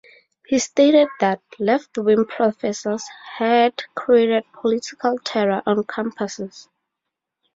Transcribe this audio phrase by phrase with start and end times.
[0.47, 3.05] He stated that "left-wing professors"
[3.37, 6.67] had created "political terror" on campuses.